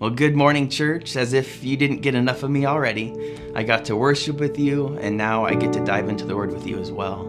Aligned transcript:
Well, 0.00 0.08
good 0.08 0.34
morning, 0.34 0.70
church. 0.70 1.14
As 1.14 1.34
if 1.34 1.62
you 1.62 1.76
didn't 1.76 1.98
get 1.98 2.14
enough 2.14 2.42
of 2.42 2.48
me 2.48 2.64
already, 2.64 3.36
I 3.54 3.62
got 3.62 3.84
to 3.84 3.96
worship 3.96 4.40
with 4.40 4.58
you, 4.58 4.96
and 4.96 5.14
now 5.18 5.44
I 5.44 5.54
get 5.54 5.74
to 5.74 5.84
dive 5.84 6.08
into 6.08 6.24
the 6.24 6.34
Word 6.34 6.54
with 6.54 6.66
you 6.66 6.78
as 6.78 6.90
well. 6.90 7.26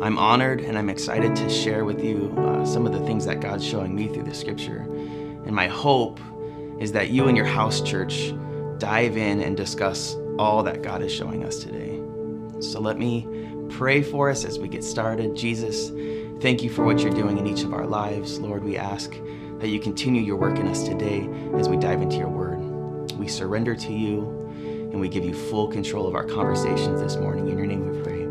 I'm 0.00 0.16
honored 0.16 0.60
and 0.60 0.78
I'm 0.78 0.88
excited 0.88 1.34
to 1.34 1.50
share 1.50 1.84
with 1.84 2.04
you 2.04 2.32
uh, 2.38 2.64
some 2.64 2.86
of 2.86 2.92
the 2.92 3.04
things 3.06 3.26
that 3.26 3.40
God's 3.40 3.66
showing 3.66 3.92
me 3.92 4.06
through 4.06 4.22
the 4.22 4.34
Scripture. 4.34 4.82
And 5.46 5.50
my 5.50 5.66
hope 5.66 6.20
is 6.78 6.92
that 6.92 7.10
you 7.10 7.26
and 7.26 7.36
your 7.36 7.44
house 7.44 7.80
church 7.80 8.32
dive 8.78 9.16
in 9.16 9.40
and 9.40 9.56
discuss 9.56 10.14
all 10.38 10.62
that 10.62 10.82
God 10.82 11.02
is 11.02 11.10
showing 11.12 11.42
us 11.42 11.58
today. 11.58 12.00
So 12.60 12.78
let 12.78 12.98
me 12.98 13.26
pray 13.68 14.00
for 14.00 14.30
us 14.30 14.44
as 14.44 14.60
we 14.60 14.68
get 14.68 14.84
started. 14.84 15.34
Jesus, 15.34 15.90
thank 16.40 16.62
you 16.62 16.70
for 16.70 16.84
what 16.84 17.00
you're 17.00 17.12
doing 17.12 17.36
in 17.36 17.48
each 17.48 17.64
of 17.64 17.74
our 17.74 17.84
lives. 17.84 18.38
Lord, 18.38 18.62
we 18.62 18.76
ask 18.76 19.12
that 19.58 19.68
you 19.68 19.80
continue 19.80 20.22
your 20.22 20.36
work 20.36 20.58
in 20.58 20.66
us 20.68 20.84
today 20.84 21.28
as 21.54 21.68
we 21.68 21.76
dive 21.76 22.02
into 22.02 22.16
your 22.16 22.28
word. 22.28 22.60
We 23.12 23.28
surrender 23.28 23.74
to 23.74 23.92
you 23.92 24.46
and 24.92 25.00
we 25.00 25.08
give 25.08 25.24
you 25.24 25.34
full 25.34 25.68
control 25.68 26.06
of 26.06 26.14
our 26.14 26.24
conversations 26.24 27.00
this 27.00 27.16
morning. 27.16 27.48
In 27.48 27.58
your 27.58 27.66
name 27.66 27.88
we 27.88 28.02
pray. 28.02 28.22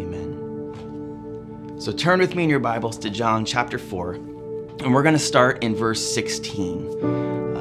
Amen. 0.00 1.80
So 1.80 1.92
turn 1.92 2.20
with 2.20 2.34
me 2.34 2.44
in 2.44 2.50
your 2.50 2.60
Bibles 2.60 2.98
to 2.98 3.10
John 3.10 3.44
chapter 3.44 3.78
4, 3.78 4.14
and 4.14 4.94
we're 4.94 5.02
going 5.02 5.14
to 5.14 5.18
start 5.18 5.62
in 5.62 5.74
verse 5.74 6.02
16. 6.14 7.04
Uh, 7.04 7.58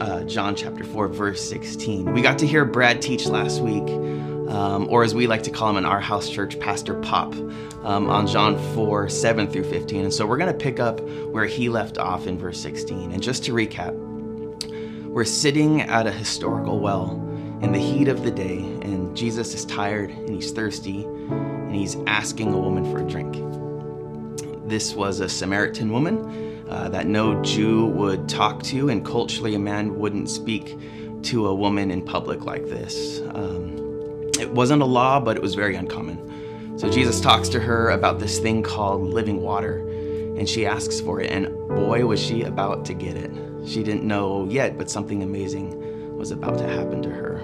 uh, 0.00 0.24
John 0.24 0.56
chapter 0.56 0.84
4, 0.84 1.08
verse 1.08 1.48
16. 1.48 2.12
We 2.12 2.22
got 2.22 2.38
to 2.38 2.46
hear 2.46 2.64
Brad 2.64 3.00
teach 3.00 3.26
last 3.26 3.60
week 3.60 3.86
um, 4.52 4.86
or 4.90 5.02
as 5.02 5.14
we 5.14 5.26
like 5.26 5.42
to 5.44 5.50
call 5.50 5.70
him 5.70 5.78
in 5.78 5.86
our 5.86 6.00
house 6.00 6.28
church, 6.28 6.60
Pastor 6.60 6.94
Pop, 6.94 7.34
um, 7.84 8.10
on 8.10 8.26
John 8.26 8.58
4 8.74 9.08
7 9.08 9.50
through 9.50 9.64
15. 9.64 10.04
And 10.04 10.12
so 10.12 10.26
we're 10.26 10.36
going 10.36 10.52
to 10.52 10.58
pick 10.58 10.78
up 10.78 11.00
where 11.00 11.46
he 11.46 11.70
left 11.70 11.96
off 11.96 12.26
in 12.26 12.38
verse 12.38 12.60
16. 12.60 13.12
And 13.12 13.22
just 13.22 13.44
to 13.44 13.52
recap, 13.52 13.94
we're 15.08 15.24
sitting 15.24 15.80
at 15.80 16.06
a 16.06 16.12
historical 16.12 16.80
well 16.80 17.12
in 17.62 17.72
the 17.72 17.78
heat 17.78 18.08
of 18.08 18.24
the 18.24 18.30
day, 18.30 18.58
and 18.82 19.16
Jesus 19.16 19.54
is 19.54 19.64
tired 19.64 20.10
and 20.10 20.30
he's 20.30 20.50
thirsty, 20.50 21.04
and 21.04 21.74
he's 21.74 21.96
asking 22.06 22.52
a 22.52 22.58
woman 22.58 22.84
for 22.90 22.98
a 22.98 23.08
drink. 23.08 23.36
This 24.68 24.94
was 24.94 25.20
a 25.20 25.28
Samaritan 25.28 25.92
woman 25.92 26.66
uh, 26.68 26.88
that 26.88 27.06
no 27.06 27.40
Jew 27.42 27.86
would 27.86 28.28
talk 28.28 28.62
to, 28.64 28.88
and 28.88 29.04
culturally, 29.04 29.54
a 29.54 29.58
man 29.58 29.98
wouldn't 29.98 30.28
speak 30.28 30.76
to 31.24 31.46
a 31.46 31.54
woman 31.54 31.90
in 31.90 32.02
public 32.02 32.44
like 32.44 32.64
this. 32.64 33.20
Um, 33.34 33.61
it 34.42 34.50
wasn't 34.50 34.82
a 34.82 34.86
law, 34.86 35.20
but 35.20 35.36
it 35.36 35.42
was 35.42 35.54
very 35.54 35.76
uncommon. 35.76 36.78
So 36.78 36.90
Jesus 36.90 37.20
talks 37.20 37.48
to 37.50 37.60
her 37.60 37.90
about 37.90 38.18
this 38.18 38.40
thing 38.40 38.62
called 38.62 39.02
living 39.02 39.40
water, 39.40 39.78
and 40.36 40.48
she 40.48 40.66
asks 40.66 41.00
for 41.00 41.20
it. 41.20 41.30
And 41.30 41.46
boy, 41.68 42.04
was 42.04 42.20
she 42.20 42.42
about 42.42 42.84
to 42.86 42.94
get 42.94 43.16
it. 43.16 43.30
She 43.64 43.84
didn't 43.84 44.02
know 44.02 44.46
yet, 44.50 44.76
but 44.76 44.90
something 44.90 45.22
amazing 45.22 46.16
was 46.16 46.32
about 46.32 46.58
to 46.58 46.66
happen 46.66 47.02
to 47.02 47.10
her. 47.10 47.36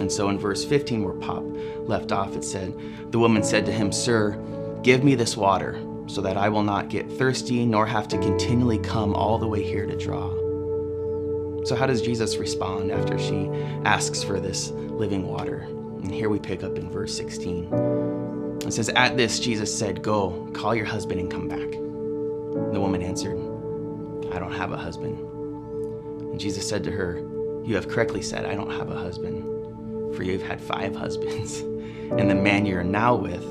And 0.00 0.10
so 0.10 0.28
in 0.28 0.38
verse 0.38 0.64
15, 0.64 1.04
where 1.04 1.14
Pop 1.14 1.44
left 1.86 2.10
off, 2.10 2.34
it 2.34 2.42
said, 2.42 2.74
The 3.12 3.18
woman 3.18 3.44
said 3.44 3.64
to 3.66 3.72
him, 3.72 3.92
Sir, 3.92 4.32
give 4.82 5.04
me 5.04 5.14
this 5.14 5.36
water 5.36 5.80
so 6.08 6.20
that 6.22 6.36
I 6.36 6.48
will 6.48 6.64
not 6.64 6.88
get 6.88 7.12
thirsty 7.12 7.64
nor 7.64 7.86
have 7.86 8.08
to 8.08 8.18
continually 8.18 8.78
come 8.78 9.14
all 9.14 9.38
the 9.38 9.46
way 9.46 9.62
here 9.62 9.86
to 9.86 9.96
draw. 9.96 10.30
So, 11.64 11.76
how 11.76 11.86
does 11.86 12.02
Jesus 12.02 12.38
respond 12.38 12.90
after 12.90 13.18
she 13.18 13.48
asks 13.84 14.22
for 14.24 14.40
this 14.40 14.70
living 14.70 15.28
water? 15.28 15.68
And 16.02 16.12
here 16.12 16.28
we 16.28 16.38
pick 16.38 16.62
up 16.62 16.76
in 16.76 16.90
verse 16.90 17.16
16. 17.16 17.72
It 18.66 18.72
says, 18.72 18.88
At 18.90 19.16
this, 19.16 19.38
Jesus 19.38 19.76
said, 19.76 20.02
Go, 20.02 20.50
call 20.54 20.74
your 20.74 20.86
husband 20.86 21.20
and 21.20 21.30
come 21.30 21.48
back. 21.48 21.70
The 22.72 22.80
woman 22.80 23.02
answered, 23.02 23.36
I 24.32 24.38
don't 24.38 24.52
have 24.52 24.72
a 24.72 24.76
husband. 24.76 25.18
And 25.18 26.40
Jesus 26.40 26.68
said 26.68 26.84
to 26.84 26.90
her, 26.90 27.18
You 27.64 27.74
have 27.74 27.88
correctly 27.88 28.22
said, 28.22 28.44
I 28.44 28.54
don't 28.54 28.70
have 28.70 28.90
a 28.90 28.96
husband, 28.96 30.14
for 30.14 30.22
you've 30.22 30.42
had 30.42 30.60
five 30.60 30.94
husbands. 30.94 31.62
And 32.10 32.28
the 32.28 32.34
man 32.34 32.66
you're 32.66 32.82
now 32.82 33.14
with, 33.14 33.44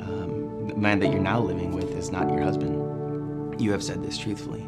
um, 0.00 0.66
the 0.66 0.74
man 0.74 0.98
that 0.98 1.12
you're 1.12 1.20
now 1.20 1.40
living 1.40 1.70
with, 1.70 1.96
is 1.96 2.10
not 2.10 2.28
your 2.28 2.42
husband. 2.42 3.60
You 3.60 3.70
have 3.70 3.82
said 3.84 4.02
this 4.02 4.18
truthfully. 4.18 4.66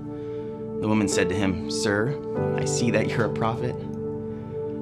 The 0.80 0.86
woman 0.86 1.08
said 1.08 1.28
to 1.30 1.34
him, 1.34 1.68
Sir, 1.68 2.16
I 2.56 2.64
see 2.64 2.92
that 2.92 3.08
you're 3.08 3.24
a 3.24 3.32
prophet. 3.32 3.74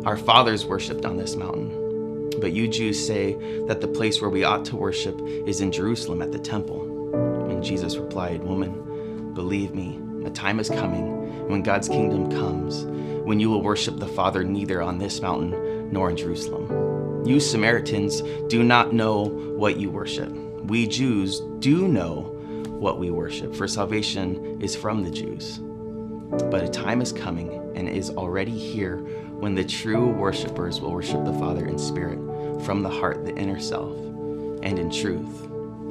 Our 0.09 0.17
fathers 0.17 0.65
worshipped 0.65 1.05
on 1.05 1.19
this 1.19 1.37
mountain, 1.37 2.31
but 2.41 2.53
you 2.53 2.67
Jews 2.67 2.99
say 2.99 3.35
that 3.67 3.83
the 3.83 3.89
place 3.89 4.23
where 4.23 4.31
we 4.31 4.43
ought 4.43 4.65
to 4.65 4.77
worship 4.77 5.21
is 5.21 5.61
in 5.61 5.71
Jerusalem 5.71 6.23
at 6.23 6.33
the 6.33 6.39
temple. 6.39 7.51
And 7.51 7.63
Jesus 7.63 7.99
replied, 7.99 8.43
Woman, 8.43 9.35
believe 9.35 9.75
me, 9.75 10.01
a 10.25 10.31
time 10.31 10.61
is 10.61 10.71
coming 10.71 11.47
when 11.51 11.63
God's 11.63 11.91
kingdom 11.91 12.31
comes, 12.31 12.87
when 13.27 13.39
you 13.39 13.51
will 13.51 13.61
worship 13.61 13.99
the 13.99 14.09
Father 14.09 14.43
neither 14.43 14.81
on 14.81 14.97
this 14.97 15.21
mountain 15.21 15.93
nor 15.93 16.09
in 16.09 16.17
Jerusalem. 16.17 17.27
You 17.27 17.39
Samaritans 17.39 18.23
do 18.49 18.63
not 18.63 18.95
know 18.95 19.25
what 19.25 19.77
you 19.77 19.91
worship. 19.91 20.33
We 20.33 20.87
Jews 20.87 21.41
do 21.59 21.87
know 21.87 22.35
what 22.79 22.99
we 22.99 23.11
worship, 23.11 23.55
for 23.55 23.69
salvation 23.69 24.63
is 24.63 24.75
from 24.75 25.05
the 25.05 25.11
Jews. 25.11 25.59
But 26.51 26.65
a 26.65 26.69
time 26.69 27.03
is 27.03 27.13
coming 27.13 27.53
and 27.77 27.91
is 27.91 28.09
already 28.09 28.57
here 28.57 29.05
when 29.39 29.55
the 29.55 29.65
true 29.65 30.09
worshipers 30.09 30.81
will 30.81 30.93
worship 30.93 31.25
the 31.25 31.33
Father 31.35 31.67
in 31.67 31.79
spirit, 31.79 32.19
from 32.65 32.83
the 32.83 32.91
heart, 32.91 33.25
the 33.25 33.35
inner 33.37 33.61
self, 33.61 33.97
and 34.63 34.79
in 34.79 34.91
truth. 34.91 35.43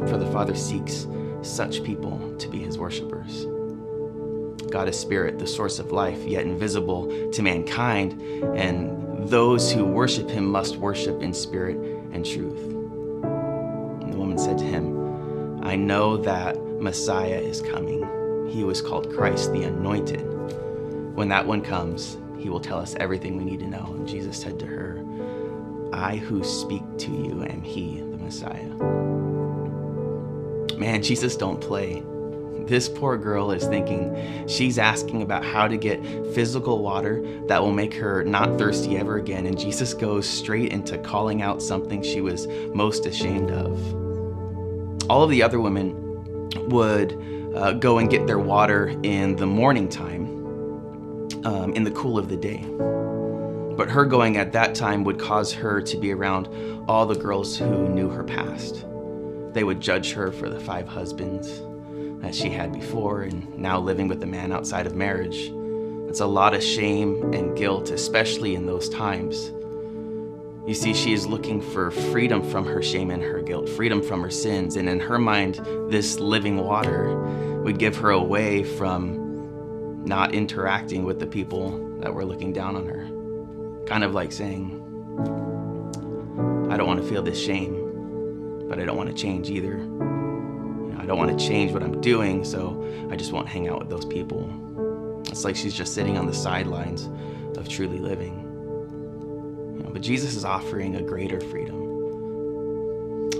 For 0.09 0.17
the 0.17 0.29
Father 0.31 0.53
seeks 0.53 1.07
such 1.41 1.81
people 1.83 2.35
to 2.39 2.47
be 2.49 2.59
his 2.59 2.77
worshipers. 2.77 3.45
God 4.69 4.89
is 4.89 4.99
spirit, 4.99 5.39
the 5.39 5.47
source 5.47 5.79
of 5.79 5.93
life, 5.93 6.19
yet 6.25 6.43
invisible 6.43 7.31
to 7.31 7.41
mankind, 7.41 8.21
and 8.57 9.29
those 9.29 9.71
who 9.71 9.85
worship 9.85 10.29
him 10.29 10.45
must 10.45 10.75
worship 10.75 11.21
in 11.21 11.33
spirit 11.33 11.77
and 12.11 12.25
truth. 12.25 12.59
And 14.01 14.11
the 14.11 14.17
woman 14.17 14.37
said 14.37 14.57
to 14.57 14.65
him, 14.65 15.63
I 15.63 15.77
know 15.77 16.17
that 16.17 16.61
Messiah 16.81 17.39
is 17.39 17.61
coming. 17.61 18.49
He 18.49 18.65
was 18.65 18.81
called 18.81 19.13
Christ, 19.15 19.53
the 19.53 19.63
Anointed. 19.63 20.21
When 21.15 21.29
that 21.29 21.47
one 21.47 21.61
comes, 21.61 22.17
he 22.47 22.49
will 22.49 22.61
tell 22.61 22.79
us 22.79 22.95
everything 22.97 23.35
we 23.35 23.43
need 23.43 23.59
to 23.59 23.67
know. 23.67 23.93
And 23.93 24.07
Jesus 24.07 24.39
said 24.41 24.57
to 24.59 24.65
her, 24.65 25.03
I 25.91 26.15
who 26.15 26.45
speak 26.45 26.81
to 26.99 27.11
you 27.11 27.43
am 27.43 27.61
he, 27.61 27.99
the 27.99 28.15
Messiah. 28.15 28.69
Man, 30.77 31.03
Jesus 31.03 31.35
don't 31.35 31.59
play. 31.59 32.01
This 32.59 32.87
poor 32.87 33.17
girl 33.17 33.51
is 33.51 33.67
thinking 33.67 34.47
she's 34.47 34.79
asking 34.79 35.23
about 35.23 35.43
how 35.43 35.67
to 35.67 35.75
get 35.75 36.01
physical 36.33 36.81
water 36.81 37.21
that 37.47 37.61
will 37.61 37.73
make 37.73 37.93
her 37.95 38.23
not 38.23 38.57
thirsty 38.57 38.95
ever 38.95 39.17
again. 39.17 39.45
And 39.45 39.59
Jesus 39.59 39.93
goes 39.93 40.25
straight 40.25 40.71
into 40.71 40.97
calling 40.99 41.41
out 41.41 41.61
something 41.61 42.01
she 42.01 42.21
was 42.21 42.47
most 42.73 43.05
ashamed 43.05 43.51
of. 43.51 43.77
All 45.09 45.21
of 45.21 45.29
the 45.29 45.43
other 45.43 45.59
women 45.59 46.49
would 46.69 47.51
uh, 47.53 47.73
go 47.73 47.97
and 47.97 48.09
get 48.09 48.25
their 48.25 48.39
water 48.39 48.97
in 49.03 49.35
the 49.35 49.45
morning 49.45 49.89
time 49.89 50.36
um, 51.45 51.73
in 51.73 51.83
the 51.83 51.91
cool 51.91 52.17
of 52.17 52.29
the 52.29 52.37
day. 52.37 52.65
But 53.77 53.89
her 53.89 54.05
going 54.05 54.37
at 54.37 54.53
that 54.53 54.73
time 54.73 55.03
would 55.03 55.19
cause 55.19 55.53
her 55.53 55.81
to 55.81 55.97
be 55.97 56.11
around 56.11 56.47
all 56.87 57.05
the 57.05 57.15
girls 57.15 57.57
who 57.57 57.89
knew 57.89 58.09
her 58.09 58.23
past. 58.23 58.85
They 59.53 59.63
would 59.63 59.79
judge 59.81 60.13
her 60.13 60.31
for 60.31 60.49
the 60.49 60.59
five 60.59 60.87
husbands 60.87 61.61
that 62.21 62.33
she 62.33 62.49
had 62.49 62.73
before 62.73 63.21
and 63.21 63.57
now 63.57 63.79
living 63.79 64.07
with 64.07 64.23
a 64.23 64.25
man 64.25 64.51
outside 64.51 64.87
of 64.87 64.95
marriage. 64.95 65.51
It's 66.09 66.21
a 66.21 66.25
lot 66.25 66.53
of 66.53 66.63
shame 66.63 67.33
and 67.33 67.55
guilt, 67.55 67.91
especially 67.91 68.55
in 68.55 68.65
those 68.65 68.89
times. 68.89 69.51
You 70.67 70.73
see, 70.73 70.93
she 70.93 71.13
is 71.13 71.25
looking 71.27 71.61
for 71.61 71.91
freedom 71.91 72.43
from 72.49 72.65
her 72.65 72.81
shame 72.81 73.11
and 73.11 73.23
her 73.23 73.41
guilt, 73.41 73.69
freedom 73.69 74.01
from 74.01 74.21
her 74.21 74.29
sins. 74.29 74.75
And 74.75 74.89
in 74.89 74.99
her 74.99 75.17
mind, 75.17 75.61
this 75.89 76.19
living 76.19 76.57
water 76.57 77.15
would 77.61 77.77
give 77.77 77.95
her 77.97 78.09
away 78.09 78.63
from 78.63 79.26
not 80.07 80.33
interacting 80.33 81.03
with 81.03 81.19
the 81.19 81.27
people 81.27 81.99
that 81.99 82.13
were 82.13 82.23
looking 82.23 82.53
down 82.53 82.75
on 82.75 82.87
her. 82.87 83.85
Kind 83.85 84.03
of 84.03 84.13
like 84.13 84.31
saying, 84.31 84.83
I 86.71 86.77
don't 86.77 86.87
want 86.87 87.01
to 87.01 87.07
feel 87.07 87.21
this 87.21 87.39
shame, 87.39 88.67
but 88.69 88.79
I 88.79 88.85
don't 88.85 88.97
want 88.97 89.09
to 89.09 89.15
change 89.15 89.49
either. 89.49 89.77
You 89.77 90.93
know, 90.93 90.97
I 90.99 91.05
don't 91.05 91.17
want 91.17 91.37
to 91.37 91.45
change 91.45 91.73
what 91.73 91.83
I'm 91.83 91.99
doing, 91.99 92.43
so 92.43 92.83
I 93.11 93.15
just 93.15 93.33
won't 93.33 93.49
hang 93.49 93.67
out 93.67 93.79
with 93.79 93.89
those 93.89 94.05
people. 94.05 94.49
It's 95.27 95.43
like 95.43 95.55
she's 95.55 95.73
just 95.73 95.93
sitting 95.93 96.17
on 96.17 96.25
the 96.25 96.33
sidelines 96.33 97.09
of 97.57 97.67
truly 97.67 97.99
living. 97.99 98.43
You 99.77 99.83
know, 99.83 99.89
but 99.91 100.01
Jesus 100.01 100.35
is 100.35 100.45
offering 100.45 100.95
a 100.95 101.01
greater 101.01 101.41
freedom. 101.41 101.83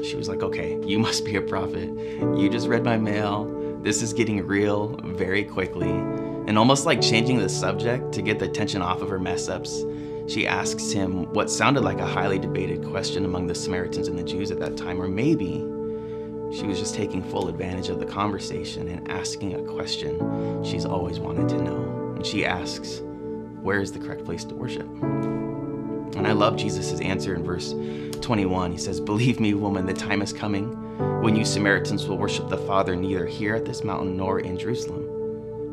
She 0.04 0.16
was 0.16 0.28
like, 0.28 0.44
okay, 0.44 0.78
you 0.86 1.00
must 1.08 1.24
be 1.24 1.38
a 1.38 1.42
prophet. 1.42 1.90
You 2.38 2.50
just 2.50 2.68
read 2.68 2.84
my 2.84 2.98
mail. 2.98 3.54
This 3.84 4.02
is 4.02 4.12
getting 4.12 4.46
real 4.46 5.00
very 5.04 5.46
quickly. 5.46 5.94
And 6.48 6.58
almost 6.58 6.86
like 6.86 7.02
changing 7.02 7.40
the 7.40 7.50
subject 7.50 8.14
to 8.14 8.22
get 8.22 8.40
the 8.40 8.46
attention 8.46 8.82
off 8.82 9.02
of 9.02 9.10
her 9.10 9.20
mess 9.20 9.50
ups, 9.50 9.84
she 10.28 10.48
asks 10.48 10.92
him 10.92 11.32
what 11.34 11.52
sounded 11.52 11.82
like 11.82 12.00
a 12.00 12.06
highly 12.06 12.40
debated 12.40 12.86
question 12.86 13.26
among 13.26 13.48
the 13.48 13.56
Samaritans 13.56 14.08
and 14.08 14.18
the 14.18 14.24
Jews 14.24 14.50
at 14.50 14.60
that 14.60 14.78
time, 14.78 15.02
or 15.02 15.08
maybe 15.10 15.66
she 16.52 16.66
was 16.66 16.80
just 16.80 16.96
taking 16.96 17.22
full 17.22 17.50
advantage 17.50 17.90
of 17.90 18.00
the 18.00 18.06
conversation 18.06 18.88
and 18.88 19.12
asking 19.12 19.56
a 19.56 19.74
question 19.74 20.64
she's 20.64 20.86
always 20.86 21.20
wanted 21.20 21.50
to 21.50 21.62
know. 21.62 22.14
And 22.16 22.26
she 22.26 22.46
asks, 22.46 23.02
Where 23.62 23.82
is 23.82 23.92
the 23.92 24.00
correct 24.00 24.24
place 24.24 24.46
to 24.46 24.56
worship? 24.56 24.88
And 26.16 26.26
I 26.26 26.32
love 26.32 26.56
Jesus' 26.56 27.00
answer 27.02 27.36
in 27.36 27.44
verse 27.44 27.74
21. 28.22 28.72
He 28.72 28.78
says, 28.78 29.02
Believe 29.02 29.40
me, 29.40 29.54
woman, 29.54 29.86
the 29.86 29.94
time 29.94 30.22
is 30.22 30.32
coming 30.32 30.72
when 31.22 31.36
you 31.36 31.44
Samaritans 31.44 32.08
will 32.08 32.18
worship 32.18 32.48
the 32.48 32.58
Father 32.58 32.96
neither 32.96 33.26
here 33.26 33.56
at 33.56 33.66
this 33.66 33.84
mountain 33.84 34.16
nor 34.16 34.40
in 34.40 34.58
Jerusalem. 34.58 35.07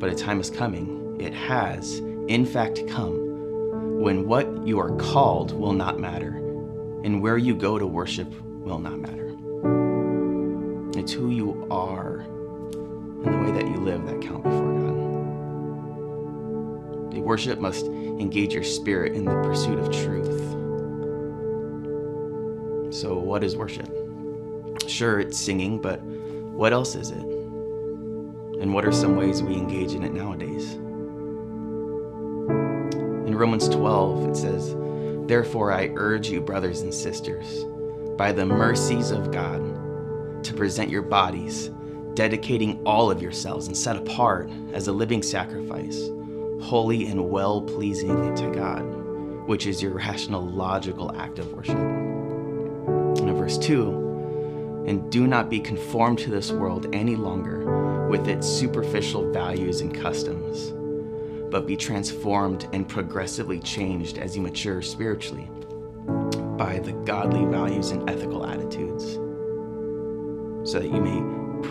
But 0.05 0.13
a 0.13 0.17
time 0.17 0.39
is 0.39 0.51
coming, 0.51 1.17
it 1.19 1.33
has, 1.33 2.01
in 2.29 2.45
fact, 2.45 2.87
come, 2.89 4.03
when 4.03 4.29
what 4.29 4.67
you 4.67 4.79
are 4.79 4.95
called 4.97 5.59
will 5.59 5.73
not 5.73 5.99
matter, 5.99 6.37
and 7.05 7.23
where 7.23 7.39
you 7.39 7.55
go 7.55 7.79
to 7.79 7.87
worship 7.87 8.31
will 8.43 8.79
not 8.79 9.01
matter. 9.01 9.35
It's 11.01 11.11
who 11.11 11.31
you 11.31 11.67
are 11.71 12.19
and 12.19 13.25
the 13.25 13.39
way 13.39 13.51
that 13.53 13.67
you 13.67 13.79
live 13.79 14.05
that 14.05 14.21
count 14.21 14.43
before 14.43 14.75
God. 14.75 14.95
The 17.15 17.21
worship 17.23 17.59
must 17.59 17.87
engage 17.87 18.53
your 18.53 18.63
spirit 18.63 19.15
in 19.15 19.25
the 19.25 19.33
pursuit 19.43 19.79
of 19.79 19.91
truth. 19.91 20.39
So, 22.95 23.19
what 23.19 23.43
is 23.43 23.57
worship? 23.57 23.89
Sure, 24.87 25.21
it's 25.21 25.39
singing, 25.39 25.81
but 25.81 26.03
what 26.03 26.75
else 26.75 26.95
is 26.95 27.11
it? 27.11 27.34
And 28.65 28.73
what 28.73 28.87
are 28.87 28.93
some 28.93 29.17
ways 29.17 29.43
we 29.43 29.57
engage 29.57 29.93
in 29.93 30.03
it 30.03 30.15
nowadays? 30.15 30.73
In 33.27 33.37
Romans 33.37 33.69
12, 33.69 34.31
it 34.31 34.37
says, 34.39 34.75
Therefore, 35.27 35.71
I 35.71 35.93
urge 35.97 36.31
you, 36.31 36.41
brothers 36.41 36.81
and 36.81 36.95
sisters, 36.95 37.67
by 38.17 38.33
the 38.33 38.47
mercies 38.47 39.11
of 39.11 39.31
God, 39.31 39.61
to 40.45 40.55
present 40.55 40.89
your 40.89 41.03
bodies, 41.03 41.73
dedicating 42.15 42.83
all 42.87 43.11
of 43.11 43.21
yourselves 43.21 43.67
and 43.67 43.77
set 43.77 43.99
apart 43.99 44.49
as 44.73 44.89
a 44.89 44.93
living 44.93 45.23
sacrifice, 45.23 46.09
holy 46.63 47.09
and 47.09 47.29
well 47.29 47.61
pleasing 47.61 48.35
to 48.35 48.51
God, 48.51 48.81
which 49.47 49.67
is 49.67 49.83
your 49.83 49.93
rational, 49.93 50.41
logical 50.43 51.15
act 51.17 51.39
of 51.39 51.53
worship. 51.53 51.77
And 51.77 53.29
in 53.29 53.37
verse 53.37 53.59
2, 53.59 54.85
and 54.87 55.13
do 55.13 55.27
not 55.27 55.51
be 55.51 55.61
conformed 55.61 56.19
to 56.21 56.31
this 56.31 56.51
world 56.51 56.87
any 56.95 57.15
longer 57.15 57.94
with 58.09 58.29
its 58.29 58.47
superficial 58.47 59.31
values 59.33 59.81
and 59.81 59.95
customs, 59.95 60.73
but 61.51 61.67
be 61.67 61.77
transformed 61.77 62.69
and 62.73 62.89
progressively 62.89 63.61
changed 63.61 64.19
as 64.19 64.37
you 64.37 64.43
mature 64.43 64.83
spiritually 64.83 65.49
by 66.57 66.79
the 66.79 66.93
godly 67.05 67.45
values 67.47 67.91
and 67.91 68.09
ethical 68.09 68.47
attitudes, 68.47 69.15
so 70.71 70.79
that 70.79 70.91
you 70.91 71.01
may 71.01 71.21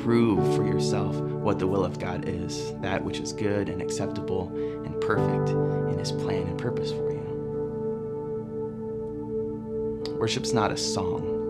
prove 0.01 0.55
for 0.55 0.65
yourself 0.65 1.15
what 1.15 1.59
the 1.59 1.67
will 1.67 1.85
of 1.85 1.99
God 1.99 2.27
is, 2.27 2.73
that 2.81 3.03
which 3.03 3.19
is 3.19 3.31
good 3.31 3.69
and 3.69 3.81
acceptable 3.81 4.51
and 4.55 4.99
perfect 4.99 5.49
in 5.49 5.97
His 5.99 6.11
plan 6.11 6.47
and 6.47 6.57
purpose 6.57 6.91
for 6.91 7.11
you. 7.11 7.19
Worship's 10.17 10.53
not 10.53 10.71
a 10.71 10.77
song. 10.77 11.41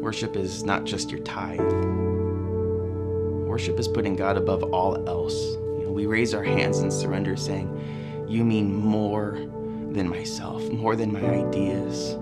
Worship 0.00 0.36
is 0.36 0.62
not 0.62 0.84
just 0.84 1.10
your 1.10 1.20
tithe. 1.20 2.07
Worship 3.58 3.80
is 3.80 3.88
putting 3.88 4.14
God 4.14 4.36
above 4.36 4.62
all 4.72 5.08
else. 5.08 5.34
You 5.34 5.82
know, 5.82 5.90
we 5.90 6.06
raise 6.06 6.32
our 6.32 6.44
hands 6.44 6.78
in 6.78 6.92
surrender, 6.92 7.36
saying, 7.36 8.24
You 8.28 8.44
mean 8.44 8.72
more 8.72 9.32
than 9.90 10.08
myself, 10.08 10.62
more 10.70 10.94
than 10.94 11.12
my 11.12 11.24
ideas, 11.28 12.14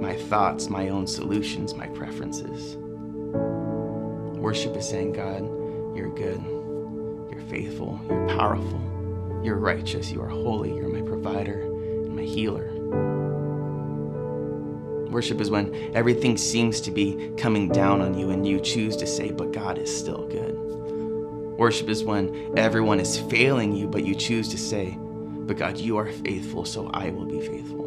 my 0.00 0.16
thoughts, 0.16 0.70
my 0.70 0.88
own 0.88 1.06
solutions, 1.06 1.74
my 1.74 1.88
preferences. 1.88 2.78
Worship 4.38 4.74
is 4.78 4.88
saying, 4.88 5.12
God, 5.12 5.42
you're 5.94 6.08
good, 6.14 6.42
you're 7.30 7.46
faithful, 7.50 8.00
you're 8.08 8.26
powerful, 8.28 8.80
you're 9.44 9.56
righteous, 9.56 10.10
you 10.10 10.22
are 10.22 10.28
holy, 10.28 10.74
you're 10.74 10.88
my 10.88 11.02
provider 11.02 11.60
and 11.60 12.16
my 12.16 12.22
healer. 12.22 12.72
Worship 15.10 15.42
is 15.42 15.50
when 15.50 15.94
everything 15.94 16.38
seems 16.38 16.80
to 16.80 16.90
be 16.90 17.30
coming 17.36 17.68
down 17.68 18.00
on 18.00 18.18
you 18.18 18.30
and 18.30 18.46
you 18.46 18.58
choose 18.58 18.96
to 18.96 19.06
say, 19.06 19.30
but 19.30 19.52
God 19.52 19.76
is 19.76 19.94
still 19.94 20.26
good. 20.28 20.47
Worship 21.58 21.88
is 21.88 22.04
when 22.04 22.56
everyone 22.56 23.00
is 23.00 23.18
failing 23.18 23.72
you, 23.72 23.88
but 23.88 24.04
you 24.04 24.14
choose 24.14 24.48
to 24.50 24.56
say, 24.56 24.96
but 24.96 25.56
God, 25.56 25.76
you 25.76 25.96
are 25.96 26.06
faithful, 26.06 26.64
so 26.64 26.88
I 26.94 27.10
will 27.10 27.24
be 27.24 27.40
faithful. 27.40 27.84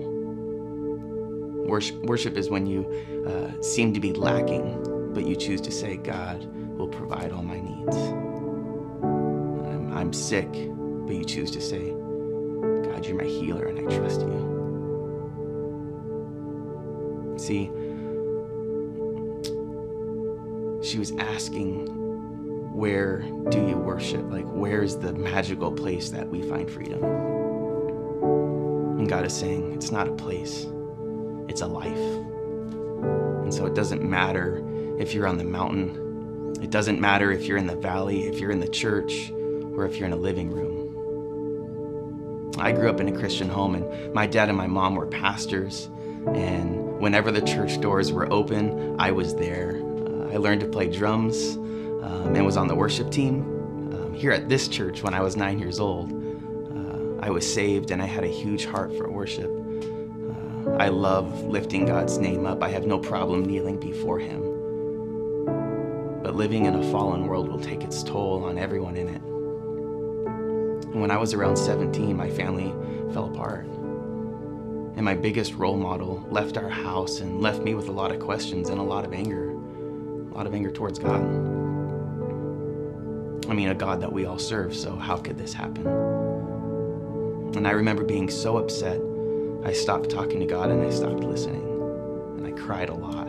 Worship, 1.65 1.95
worship 2.03 2.35
is 2.35 2.49
when 2.49 2.65
you 2.65 2.85
uh, 3.25 3.61
seem 3.61 3.93
to 3.93 4.01
be 4.01 4.11
lacking, 4.11 5.13
but 5.13 5.25
you 5.25 5.37
choose 5.37 5.61
to 5.61 5.71
say, 5.71 5.95
God 5.95 6.43
will 6.77 6.89
provide 6.89 7.31
all 7.31 7.43
my 7.43 7.61
needs. 7.61 7.95
I'm, 9.65 9.93
I'm 9.93 10.11
sick, 10.11 10.51
but 10.51 11.15
you 11.15 11.23
choose 11.23 11.49
to 11.51 11.61
say, 11.61 11.91
God, 12.91 13.05
you're 13.05 13.15
my 13.15 13.23
healer 13.23 13.67
and 13.67 13.79
I 13.79 13.83
trust 13.95 14.19
you. 14.19 14.49
See, 17.37 17.71
she 20.85 20.99
was 20.99 21.13
asking, 21.17 21.87
Where 22.73 23.19
do 23.49 23.67
you 23.67 23.75
worship? 23.75 24.31
Like, 24.31 24.45
where's 24.45 24.95
the 24.95 25.11
magical 25.11 25.71
place 25.71 26.09
that 26.11 26.29
we 26.29 26.41
find 26.41 26.71
freedom? 26.71 27.03
And 28.97 29.09
God 29.09 29.25
is 29.25 29.33
saying, 29.33 29.73
It's 29.73 29.91
not 29.91 30.07
a 30.07 30.13
place, 30.13 30.65
it's 31.49 31.59
a 31.61 31.67
life. 31.67 31.97
And 33.43 33.53
so 33.53 33.65
it 33.65 33.75
doesn't 33.75 34.01
matter 34.01 34.63
if 34.97 35.13
you're 35.13 35.27
on 35.27 35.37
the 35.37 35.43
mountain, 35.43 36.55
it 36.61 36.69
doesn't 36.69 37.01
matter 37.01 37.29
if 37.31 37.45
you're 37.45 37.57
in 37.57 37.67
the 37.67 37.75
valley, 37.75 38.23
if 38.23 38.39
you're 38.39 38.51
in 38.51 38.61
the 38.61 38.69
church, 38.69 39.31
or 39.75 39.85
if 39.85 39.97
you're 39.97 40.07
in 40.07 40.13
a 40.13 40.17
living 40.17 40.49
room. 40.49 40.71
I 42.57 42.71
grew 42.71 42.89
up 42.89 43.01
in 43.01 43.09
a 43.09 43.19
Christian 43.19 43.49
home, 43.49 43.75
and 43.75 44.13
my 44.13 44.27
dad 44.27 44.47
and 44.47 44.57
my 44.57 44.67
mom 44.67 44.95
were 44.95 45.07
pastors. 45.07 45.89
And 46.33 46.99
whenever 46.99 47.31
the 47.31 47.41
church 47.41 47.81
doors 47.81 48.13
were 48.13 48.31
open, 48.31 48.95
I 48.97 49.11
was 49.11 49.35
there. 49.35 49.81
Uh, 49.81 50.33
I 50.33 50.37
learned 50.37 50.61
to 50.61 50.67
play 50.67 50.87
drums 50.87 51.57
um, 52.01 52.35
and 52.35 52.45
was 52.45 52.57
on 52.57 52.67
the 52.67 52.75
worship 52.75 53.11
team. 53.11 53.41
Um, 53.93 54.13
here 54.13 54.31
at 54.31 54.49
this 54.49 54.67
church, 54.67 55.03
when 55.03 55.13
I 55.13 55.21
was 55.21 55.35
nine 55.35 55.59
years 55.59 55.79
old, 55.79 56.11
uh, 56.11 57.25
I 57.25 57.29
was 57.29 57.51
saved 57.51 57.91
and 57.91 58.01
I 58.01 58.05
had 58.05 58.23
a 58.23 58.27
huge 58.27 58.65
heart 58.65 58.95
for 58.97 59.09
worship. 59.09 59.49
Uh, 59.49 60.75
I 60.77 60.89
love 60.89 61.43
lifting 61.43 61.85
God's 61.85 62.17
name 62.17 62.45
up. 62.45 62.63
I 62.63 62.69
have 62.69 62.85
no 62.85 62.99
problem 62.99 63.45
kneeling 63.45 63.79
before 63.79 64.19
Him. 64.19 64.41
But 66.23 66.35
living 66.35 66.65
in 66.65 66.75
a 66.75 66.91
fallen 66.91 67.27
world 67.27 67.49
will 67.49 67.59
take 67.59 67.83
its 67.83 68.03
toll 68.03 68.43
on 68.43 68.57
everyone 68.57 68.95
in 68.95 69.09
it. 69.09 69.21
And 70.91 71.01
when 71.01 71.11
I 71.11 71.17
was 71.17 71.33
around 71.33 71.57
17, 71.57 72.15
my 72.15 72.29
family 72.29 72.73
fell 73.13 73.25
apart 73.25 73.65
and 74.95 75.05
my 75.05 75.15
biggest 75.15 75.53
role 75.55 75.77
model 75.77 76.23
left 76.29 76.57
our 76.57 76.69
house 76.69 77.21
and 77.21 77.41
left 77.41 77.61
me 77.61 77.73
with 77.73 77.87
a 77.87 77.91
lot 77.91 78.11
of 78.11 78.19
questions 78.19 78.69
and 78.69 78.79
a 78.79 78.83
lot 78.83 79.05
of 79.05 79.13
anger, 79.13 79.49
a 79.51 80.35
lot 80.35 80.45
of 80.45 80.53
anger 80.53 80.69
towards 80.69 80.99
God. 80.99 81.60
I 83.51 83.53
mean, 83.53 83.67
a 83.67 83.75
God 83.75 83.99
that 83.99 84.13
we 84.13 84.25
all 84.25 84.39
serve, 84.39 84.73
so 84.73 84.95
how 84.95 85.17
could 85.17 85.37
this 85.37 85.51
happen? 85.51 85.85
And 87.53 87.67
I 87.67 87.71
remember 87.71 88.05
being 88.05 88.29
so 88.29 88.55
upset, 88.55 89.01
I 89.65 89.73
stopped 89.73 90.09
talking 90.09 90.39
to 90.39 90.45
God 90.45 90.71
and 90.71 90.81
I 90.81 90.89
stopped 90.89 91.21
listening. 91.25 91.67
And 92.37 92.47
I 92.47 92.51
cried 92.51 92.87
a 92.87 92.93
lot. 92.93 93.27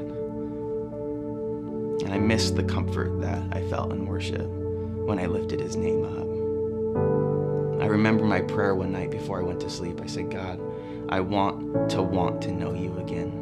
And 1.98 2.14
I 2.14 2.18
missed 2.18 2.54
the 2.54 2.62
comfort 2.62 3.20
that 3.20 3.42
I 3.50 3.68
felt 3.68 3.90
in 3.90 4.06
worship 4.06 4.46
when 4.46 5.18
I 5.18 5.26
lifted 5.26 5.58
his 5.58 5.74
name 5.74 6.04
up. 6.04 7.82
I 7.82 7.86
remember 7.86 8.24
my 8.24 8.42
prayer 8.42 8.76
one 8.76 8.92
night 8.92 9.10
before 9.10 9.40
I 9.40 9.42
went 9.42 9.58
to 9.62 9.70
sleep. 9.70 10.00
I 10.00 10.06
said, 10.06 10.30
God, 10.30 10.60
I 11.08 11.18
want 11.18 11.90
to 11.90 12.00
want 12.00 12.42
to 12.42 12.52
know 12.52 12.74
you 12.74 12.96
again. 12.98 13.32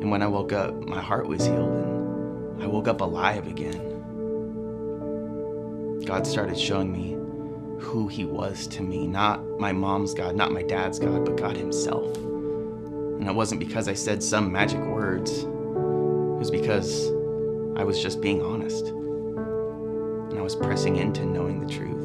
And 0.00 0.10
when 0.10 0.20
I 0.20 0.26
woke 0.26 0.52
up, 0.52 0.74
my 0.80 1.00
heart 1.00 1.28
was 1.28 1.44
healed 1.46 1.70
and 1.70 2.64
I 2.64 2.66
woke 2.66 2.88
up 2.88 3.00
alive 3.00 3.46
again. 3.46 3.95
God 6.04 6.26
started 6.26 6.58
showing 6.58 6.92
me 6.92 7.16
who 7.80 8.08
He 8.08 8.24
was 8.24 8.66
to 8.68 8.82
me, 8.82 9.06
not 9.06 9.44
my 9.58 9.72
mom's 9.72 10.14
God, 10.14 10.36
not 10.36 10.52
my 10.52 10.62
dad's 10.62 10.98
God, 10.98 11.24
but 11.24 11.36
God 11.36 11.56
Himself. 11.56 12.16
And 12.16 13.28
it 13.28 13.34
wasn't 13.34 13.60
because 13.60 13.88
I 13.88 13.94
said 13.94 14.22
some 14.22 14.52
magic 14.52 14.80
words, 14.80 15.30
it 15.40 16.38
was 16.38 16.50
because 16.50 17.08
I 17.76 17.84
was 17.84 18.00
just 18.00 18.20
being 18.20 18.42
honest. 18.42 18.86
And 18.86 20.38
I 20.38 20.42
was 20.42 20.54
pressing 20.56 20.96
into 20.96 21.24
knowing 21.24 21.64
the 21.64 21.72
truth. 21.72 21.96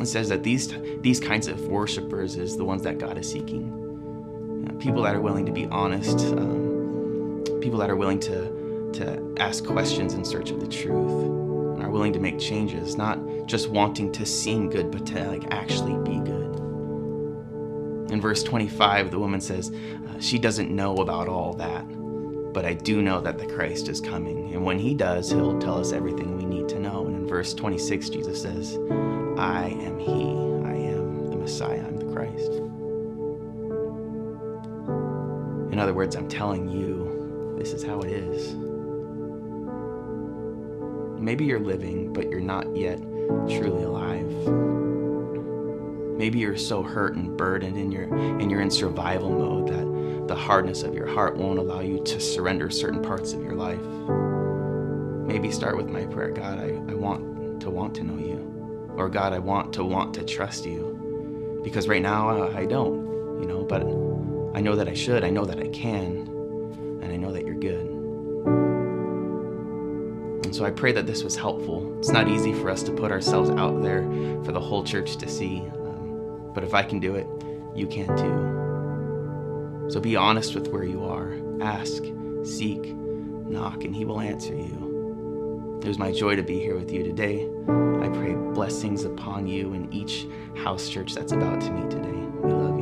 It 0.00 0.06
says 0.06 0.28
that 0.28 0.42
these 0.42 0.74
these 1.00 1.20
kinds 1.20 1.48
of 1.48 1.60
worshipers 1.68 2.36
is 2.36 2.56
the 2.56 2.64
ones 2.64 2.82
that 2.82 2.98
God 2.98 3.16
is 3.16 3.30
seeking. 3.30 3.62
You 3.62 4.68
know, 4.68 4.78
people 4.78 5.02
that 5.02 5.14
are 5.14 5.20
willing 5.20 5.46
to 5.46 5.52
be 5.52 5.66
honest, 5.66 6.18
um, 6.18 7.44
people 7.60 7.78
that 7.78 7.90
are 7.90 7.96
willing 7.96 8.20
to 8.20 8.90
to 8.94 9.34
ask 9.38 9.64
questions 9.64 10.14
in 10.14 10.24
search 10.24 10.50
of 10.50 10.60
the 10.60 10.66
truth, 10.66 11.45
are 11.86 11.90
willing 11.90 12.12
to 12.12 12.20
make 12.20 12.38
changes, 12.38 12.96
not 12.96 13.18
just 13.46 13.70
wanting 13.70 14.12
to 14.12 14.26
seem 14.26 14.68
good, 14.70 14.90
but 14.90 15.06
to 15.06 15.24
like 15.30 15.46
actually 15.52 15.96
be 16.02 16.18
good. 16.20 16.56
In 18.10 18.20
verse 18.20 18.42
25, 18.42 19.10
the 19.10 19.18
woman 19.18 19.40
says, 19.40 19.70
uh, 19.72 20.20
she 20.20 20.38
doesn't 20.38 20.70
know 20.70 20.96
about 20.96 21.28
all 21.28 21.54
that, 21.54 21.84
but 22.52 22.64
I 22.64 22.74
do 22.74 23.02
know 23.02 23.20
that 23.20 23.38
the 23.38 23.46
Christ 23.46 23.88
is 23.88 24.00
coming, 24.00 24.54
and 24.54 24.64
when 24.64 24.78
he 24.78 24.94
does, 24.94 25.30
he'll 25.30 25.58
tell 25.58 25.78
us 25.78 25.92
everything 25.92 26.36
we 26.36 26.44
need 26.44 26.68
to 26.70 26.78
know. 26.78 27.06
And 27.06 27.16
in 27.16 27.26
in 27.26 27.30
verse 27.30 27.54
26, 27.54 28.10
Jesus 28.10 28.40
says, 28.40 28.78
I 29.36 29.76
am 29.80 29.98
He. 29.98 30.12
I 30.12 30.76
am 30.94 31.28
the 31.28 31.36
Messiah. 31.36 31.84
I'm 31.84 31.96
the 31.96 32.12
Christ. 32.14 32.52
In 35.72 35.80
other 35.80 35.92
words, 35.92 36.14
I'm 36.14 36.28
telling 36.28 36.68
you, 36.68 37.54
this 37.58 37.72
is 37.72 37.82
how 37.82 37.98
it 38.02 38.12
is. 38.12 38.54
Maybe 41.26 41.44
you're 41.44 41.58
living, 41.58 42.12
but 42.12 42.30
you're 42.30 42.38
not 42.38 42.76
yet 42.76 42.98
truly 43.48 43.82
alive. 43.82 44.30
Maybe 46.16 46.38
you're 46.38 46.56
so 46.56 46.84
hurt 46.84 47.16
and 47.16 47.36
burdened 47.36 47.76
and 47.76 47.92
you're, 47.92 48.04
and 48.04 48.48
you're 48.48 48.60
in 48.60 48.70
survival 48.70 49.30
mode 49.30 49.66
that 49.66 50.28
the 50.28 50.36
hardness 50.36 50.84
of 50.84 50.94
your 50.94 51.08
heart 51.08 51.36
won't 51.36 51.58
allow 51.58 51.80
you 51.80 52.00
to 52.04 52.20
surrender 52.20 52.70
certain 52.70 53.02
parts 53.02 53.32
of 53.32 53.42
your 53.42 53.54
life. 53.54 53.80
Maybe 55.26 55.50
start 55.50 55.76
with 55.76 55.88
my 55.88 56.06
prayer 56.06 56.30
God, 56.30 56.60
I, 56.60 56.68
I 56.92 56.94
want 56.94 57.60
to 57.62 57.70
want 57.70 57.96
to 57.96 58.04
know 58.04 58.24
you. 58.24 58.94
Or 58.96 59.08
God, 59.08 59.32
I 59.32 59.40
want 59.40 59.72
to 59.72 59.84
want 59.84 60.14
to 60.14 60.24
trust 60.24 60.64
you. 60.64 61.60
Because 61.64 61.88
right 61.88 62.02
now 62.02 62.28
uh, 62.28 62.54
I 62.56 62.66
don't, 62.66 63.40
you 63.40 63.48
know, 63.48 63.64
but 63.64 63.82
I 64.56 64.60
know 64.60 64.76
that 64.76 64.86
I 64.88 64.94
should. 64.94 65.24
I 65.24 65.30
know 65.30 65.44
that 65.44 65.58
I 65.58 65.66
can. 65.70 66.28
And 67.02 67.12
I 67.12 67.16
know 67.16 67.32
that 67.32 67.44
you're 67.44 67.56
good. 67.56 67.95
And 70.46 70.54
so 70.54 70.64
I 70.64 70.70
pray 70.70 70.92
that 70.92 71.08
this 71.08 71.24
was 71.24 71.34
helpful. 71.34 71.98
It's 71.98 72.10
not 72.10 72.28
easy 72.28 72.52
for 72.52 72.70
us 72.70 72.84
to 72.84 72.92
put 72.92 73.10
ourselves 73.10 73.50
out 73.50 73.82
there 73.82 74.02
for 74.44 74.52
the 74.52 74.60
whole 74.60 74.84
church 74.84 75.16
to 75.16 75.28
see. 75.28 75.58
Um, 75.58 76.52
but 76.54 76.62
if 76.62 76.72
I 76.72 76.84
can 76.84 77.00
do 77.00 77.16
it, 77.16 77.26
you 77.74 77.88
can 77.88 78.06
too. 78.16 79.90
So 79.90 79.98
be 79.98 80.14
honest 80.14 80.54
with 80.54 80.68
where 80.68 80.84
you 80.84 81.02
are. 81.02 81.34
Ask, 81.60 82.04
seek, 82.44 82.94
knock, 82.94 83.82
and 83.82 83.92
He 83.92 84.04
will 84.04 84.20
answer 84.20 84.54
you. 84.54 85.80
It 85.82 85.88
was 85.88 85.98
my 85.98 86.12
joy 86.12 86.36
to 86.36 86.44
be 86.44 86.60
here 86.60 86.76
with 86.76 86.92
you 86.92 87.02
today. 87.02 87.48
I 87.66 88.08
pray 88.08 88.34
blessings 88.54 89.04
upon 89.04 89.48
you 89.48 89.72
and 89.72 89.92
each 89.92 90.28
house 90.62 90.88
church 90.88 91.12
that's 91.12 91.32
about 91.32 91.60
to 91.60 91.72
meet 91.72 91.90
today. 91.90 92.08
We 92.08 92.52
love 92.52 92.70
you. 92.70 92.75